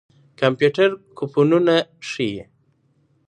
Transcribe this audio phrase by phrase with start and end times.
[0.39, 1.75] کمپيوټر کوپنونه
[2.09, 2.41] ښيي.